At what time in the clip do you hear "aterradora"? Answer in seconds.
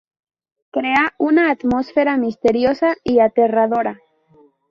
3.19-3.99